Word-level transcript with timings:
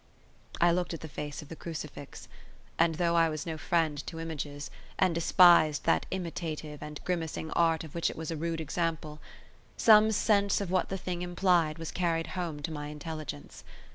I 0.59 0.71
looked 0.71 0.95
at 0.95 1.01
the 1.01 1.07
face 1.07 1.43
of 1.43 1.49
the 1.49 1.55
crucifix, 1.55 2.27
and, 2.79 2.95
though 2.95 3.15
I 3.15 3.29
was 3.29 3.45
no 3.45 3.55
friend 3.55 3.99
to 4.07 4.19
images, 4.19 4.71
and 4.97 5.13
despised 5.13 5.83
that 5.83 6.07
imitative 6.09 6.81
and 6.81 6.99
grimacing 7.03 7.51
art 7.51 7.83
of 7.83 7.93
which 7.93 8.09
it 8.09 8.15
was 8.15 8.31
a 8.31 8.35
rude 8.35 8.59
example, 8.61 9.19
some 9.77 10.11
sense 10.11 10.59
of 10.59 10.71
what 10.71 10.89
the 10.89 10.97
thing 10.97 11.21
implied 11.21 11.77
was 11.77 11.91
carried 11.91 12.29
home 12.33 12.63
to 12.63 12.71
my 12.71 12.87
intelligence. 12.87 13.63